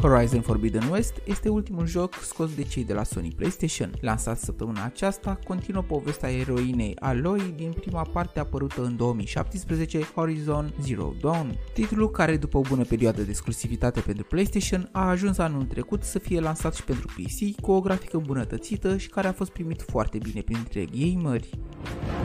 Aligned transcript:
Horizon 0.00 0.40
Forbidden 0.40 0.88
West 0.90 1.12
este 1.24 1.48
ultimul 1.48 1.86
joc 1.86 2.14
scos 2.14 2.54
de 2.54 2.62
cei 2.62 2.84
de 2.84 2.92
la 2.92 3.02
Sony 3.02 3.32
PlayStation. 3.36 3.90
Lansat 4.00 4.38
săptămâna 4.38 4.84
aceasta, 4.84 5.38
continuă 5.46 5.82
povestea 5.82 6.30
eroinei 6.30 6.96
Aloy 6.98 7.54
din 7.56 7.72
prima 7.72 8.02
parte 8.12 8.40
apărută 8.40 8.82
în 8.82 8.96
2017, 8.96 10.00
Horizon 10.14 10.74
Zero 10.80 11.12
Dawn. 11.20 11.58
Titlul 11.72 12.10
care 12.10 12.36
după 12.36 12.58
o 12.58 12.60
bună 12.60 12.84
perioadă 12.84 13.22
de 13.22 13.30
exclusivitate 13.30 14.00
pentru 14.00 14.24
PlayStation 14.24 14.88
a 14.92 15.08
ajuns 15.08 15.38
anul 15.38 15.62
trecut 15.62 16.02
să 16.02 16.18
fie 16.18 16.40
lansat 16.40 16.74
și 16.74 16.84
pentru 16.84 17.06
PC 17.06 17.60
cu 17.60 17.70
o 17.70 17.80
grafică 17.80 18.16
îmbunătățită 18.16 18.96
și 18.96 19.08
care 19.08 19.28
a 19.28 19.32
fost 19.32 19.50
primit 19.50 19.82
foarte 19.82 20.18
bine 20.18 20.40
printre 20.40 20.84
gameri. 20.84 21.50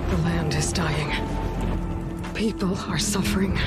The 0.08 0.36
land 0.36 0.52
is 0.52 0.72
dying. 0.72 1.12
People 2.34 2.78
are 2.90 2.98
suffering. 2.98 3.58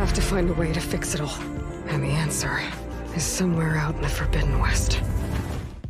Have 0.00 0.14
to 0.14 0.22
find 0.22 0.48
a 0.48 0.54
way 0.54 0.72
to 0.72 0.80
fix 0.80 1.14
it 1.14 1.20
all. 1.20 1.38
And 1.88 2.02
the 2.02 2.08
answer 2.08 2.58
is 3.14 3.22
somewhere 3.22 3.76
out 3.76 3.96
in 3.96 4.00
the 4.00 4.08
Forbidden 4.08 4.58
West. 4.58 4.98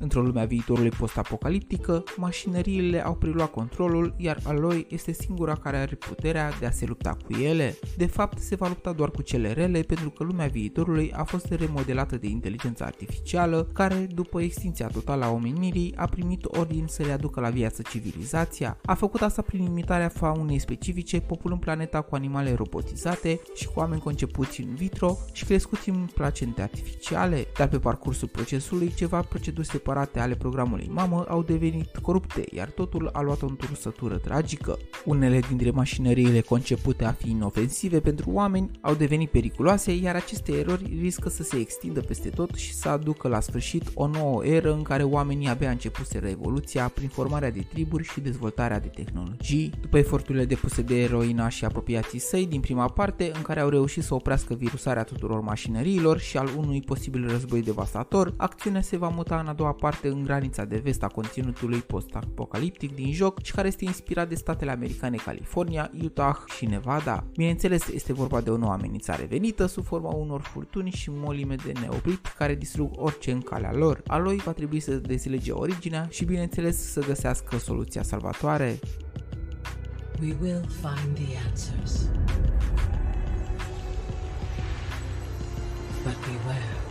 Într-o 0.02 0.20
lume 0.20 0.40
a 0.40 0.44
viitorului 0.44 0.90
post-apocaliptică, 0.90 2.04
mașinăriile 2.16 3.04
au 3.04 3.14
preluat 3.14 3.50
controlul, 3.50 4.14
iar 4.16 4.38
Aloy 4.44 4.86
este 4.88 5.12
singura 5.12 5.54
care 5.54 5.76
are 5.76 5.94
puterea 5.94 6.50
de 6.60 6.66
a 6.66 6.70
se 6.70 6.86
lupta 6.86 7.16
cu 7.24 7.32
ele. 7.32 7.78
De 7.96 8.06
fapt, 8.06 8.38
se 8.38 8.54
va 8.54 8.68
lupta 8.68 8.92
doar 8.92 9.10
cu 9.10 9.22
cele 9.22 9.52
rele 9.52 9.80
pentru 9.80 10.10
că 10.10 10.24
lumea 10.24 10.46
viitorului 10.46 11.12
a 11.12 11.24
fost 11.24 11.46
remodelată 11.50 12.16
de 12.16 12.26
inteligența 12.26 12.84
artificială, 12.84 13.68
care, 13.72 14.06
după 14.14 14.40
extinția 14.42 14.86
totală 14.86 15.24
a 15.24 15.30
omenirii, 15.30 15.94
a 15.96 16.06
primit 16.06 16.44
ordin 16.44 16.84
să 16.88 17.02
readucă 17.02 17.40
la 17.40 17.50
viață 17.50 17.82
civilizația. 17.82 18.78
A 18.84 18.94
făcut 18.94 19.20
asta 19.20 19.42
prin 19.42 19.62
imitarea 19.62 20.08
faunei 20.08 20.58
specifice, 20.58 21.20
populând 21.20 21.60
planeta 21.60 22.00
cu 22.00 22.14
animale 22.14 22.54
robotizate 22.54 23.40
și 23.54 23.66
cu 23.66 23.72
oameni 23.76 24.00
concepuți 24.00 24.60
în 24.60 24.74
vitro 24.74 25.16
și 25.32 25.44
crescuți 25.44 25.88
în 25.88 26.08
placente 26.14 26.62
artificiale, 26.62 27.46
dar 27.56 27.68
pe 27.68 27.78
parcursul 27.78 28.28
procesului 28.28 28.92
ceva 28.94 29.20
proceduri 29.20 29.66
separate 29.90 30.10
separate 30.10 30.20
ale 30.20 30.34
programului 30.34 30.90
mamă 30.92 31.24
au 31.28 31.42
devenit 31.42 31.96
corupte, 31.96 32.44
iar 32.52 32.70
totul 32.70 33.10
a 33.12 33.20
luat 33.20 33.42
o 33.42 33.46
întursătură 33.46 34.16
tragică. 34.16 34.78
Unele 35.04 35.40
dintre 35.48 35.70
mașinăriile 35.70 36.40
concepute 36.40 37.04
a 37.04 37.12
fi 37.12 37.30
inofensive 37.30 38.00
pentru 38.00 38.30
oameni 38.30 38.70
au 38.80 38.94
devenit 38.94 39.30
periculoase, 39.30 39.94
iar 39.94 40.14
aceste 40.14 40.52
erori 40.52 40.98
riscă 41.00 41.28
să 41.28 41.42
se 41.42 41.56
extindă 41.56 42.00
peste 42.00 42.28
tot 42.28 42.54
și 42.54 42.74
să 42.74 42.88
aducă 42.88 43.28
la 43.28 43.40
sfârșit 43.40 43.82
o 43.94 44.06
nouă 44.06 44.44
eră 44.44 44.72
în 44.72 44.82
care 44.82 45.02
oamenii 45.02 45.48
abia 45.48 45.70
începuseră 45.70 46.28
evoluția 46.28 46.88
prin 46.88 47.08
formarea 47.08 47.50
de 47.50 47.66
triburi 47.72 48.04
și 48.04 48.20
dezvoltarea 48.20 48.80
de 48.80 48.88
tehnologii. 48.88 49.72
După 49.80 49.98
eforturile 49.98 50.44
depuse 50.44 50.82
de 50.82 51.02
eroina 51.02 51.48
și 51.48 51.64
apropiații 51.64 52.18
săi 52.18 52.46
din 52.46 52.60
prima 52.60 52.88
parte, 52.88 53.30
în 53.34 53.42
care 53.42 53.60
au 53.60 53.68
reușit 53.68 54.02
să 54.02 54.14
oprească 54.14 54.54
virusarea 54.54 55.02
tuturor 55.02 55.40
mașinăriilor 55.40 56.18
și 56.18 56.36
al 56.36 56.48
unui 56.56 56.80
posibil 56.80 57.28
război 57.28 57.62
devastator, 57.62 58.34
acțiunea 58.36 58.80
se 58.80 58.96
va 58.96 59.08
muta 59.08 59.38
în 59.38 59.46
a 59.46 59.52
doua 59.52 59.72
parte 59.80 60.08
în 60.08 60.22
granița 60.22 60.64
de 60.64 60.76
vest 60.76 61.02
a 61.02 61.06
conținutului 61.06 61.78
post-apocaliptic 61.78 62.94
din 62.94 63.12
joc 63.12 63.42
și 63.42 63.52
care 63.52 63.68
este 63.68 63.84
inspirat 63.84 64.28
de 64.28 64.34
statele 64.34 64.70
americane 64.70 65.16
California, 65.16 65.90
Utah 66.02 66.36
și 66.56 66.66
Nevada. 66.66 67.24
Bineînțeles, 67.32 67.88
este 67.88 68.12
vorba 68.12 68.40
de 68.40 68.50
o 68.50 68.56
nouă 68.56 68.72
amenințare 68.72 69.24
venită 69.24 69.66
sub 69.66 69.84
forma 69.84 70.10
unor 70.10 70.40
furtuni 70.40 70.90
și 70.90 71.10
molime 71.12 71.54
de 71.54 71.72
neoprit 71.80 72.26
care 72.38 72.54
distrug 72.54 72.90
orice 72.96 73.32
în 73.32 73.40
calea 73.40 73.72
lor. 73.72 74.02
Aloy 74.06 74.36
va 74.36 74.52
trebui 74.52 74.80
să 74.80 74.94
dezlege 74.94 75.52
originea 75.52 76.06
și 76.10 76.24
bineînțeles 76.24 76.92
să 76.92 77.00
găsească 77.00 77.58
soluția 77.58 78.02
salvatoare. 78.02 78.78
We 80.20 80.36
will 80.40 80.68
find 80.68 81.14
the 81.14 81.36
answers. 81.48 82.08
But 86.04 86.16
beware. 86.26 86.89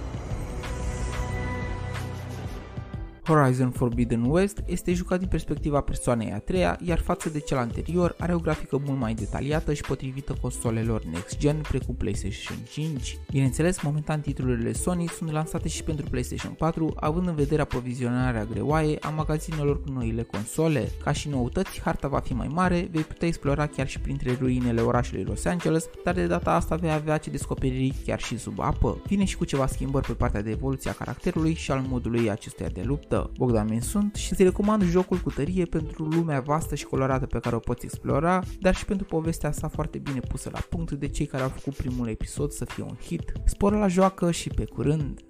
Horizon 3.29 3.71
Forbidden 3.71 4.23
West 4.23 4.63
este 4.65 4.93
jucat 4.93 5.19
din 5.19 5.27
perspectiva 5.27 5.81
persoanei 5.81 6.31
a 6.31 6.39
treia, 6.39 6.79
iar 6.85 6.99
față 6.99 7.29
de 7.29 7.39
cel 7.39 7.57
anterior 7.57 8.15
are 8.19 8.33
o 8.33 8.39
grafică 8.39 8.81
mult 8.85 8.99
mai 8.99 9.13
detaliată 9.13 9.73
și 9.73 9.81
potrivită 9.81 10.37
consolelor 10.41 11.03
next-gen 11.03 11.61
precum 11.61 11.95
PlayStation 11.95 12.57
5. 12.71 13.17
Bineînțeles, 13.31 13.81
momentan 13.81 14.21
titlurile 14.21 14.73
Sony 14.73 15.07
sunt 15.07 15.31
lansate 15.31 15.67
și 15.67 15.83
pentru 15.83 16.05
PlayStation 16.09 16.51
4, 16.51 16.93
având 16.95 17.27
în 17.27 17.35
vedere 17.35 17.61
aprovizionarea 17.61 18.45
greoaie 18.45 18.97
a 19.01 19.09
magazinelor 19.09 19.81
cu 19.81 19.91
noile 19.91 20.23
console. 20.23 20.89
Ca 21.03 21.11
și 21.11 21.29
noutăți, 21.29 21.81
harta 21.81 22.07
va 22.07 22.19
fi 22.19 22.33
mai 22.33 22.47
mare, 22.47 22.87
vei 22.91 23.03
putea 23.03 23.27
explora 23.27 23.65
chiar 23.65 23.87
și 23.87 23.99
printre 23.99 24.37
ruinele 24.39 24.81
orașului 24.81 25.23
Los 25.23 25.45
Angeles, 25.45 25.89
dar 26.03 26.13
de 26.13 26.25
data 26.25 26.51
asta 26.51 26.75
vei 26.75 26.91
avea 26.91 27.17
ce 27.17 27.29
descoperi 27.29 27.93
chiar 28.05 28.19
și 28.19 28.37
sub 28.37 28.59
apă. 28.59 29.01
Vine 29.07 29.25
și 29.25 29.37
cu 29.37 29.45
ceva 29.45 29.67
schimbări 29.67 30.07
pe 30.07 30.13
partea 30.13 30.41
de 30.41 30.49
evoluție 30.49 30.89
a 30.89 30.93
caracterului 30.93 31.53
și 31.53 31.71
al 31.71 31.83
modului 31.87 32.29
acestuia 32.29 32.69
de 32.69 32.81
luptă. 32.85 33.17
Bogdan 33.37 33.67
Min 33.69 33.81
sunt 33.81 34.15
și 34.15 34.31
îți 34.31 34.43
recomand 34.43 34.83
jocul 34.83 35.17
cu 35.17 35.29
tărie 35.29 35.65
pentru 35.65 36.03
lumea 36.03 36.39
vastă 36.39 36.75
și 36.75 36.85
colorată 36.85 37.25
pe 37.25 37.39
care 37.39 37.55
o 37.55 37.59
poți 37.59 37.85
explora, 37.85 38.43
dar 38.59 38.75
și 38.75 38.85
pentru 38.85 39.05
povestea 39.05 39.51
sa 39.51 39.67
foarte 39.67 39.97
bine 39.97 40.19
pusă 40.19 40.49
la 40.53 40.59
punct 40.69 40.91
de 40.91 41.07
cei 41.07 41.25
care 41.25 41.43
au 41.43 41.49
făcut 41.49 41.73
primul 41.73 42.07
episod 42.07 42.51
să 42.51 42.65
fie 42.65 42.83
un 42.83 42.95
hit. 43.01 43.31
Spor 43.45 43.73
la 43.73 43.87
joacă 43.87 44.31
și 44.31 44.49
pe 44.49 44.65
curând! 44.65 45.28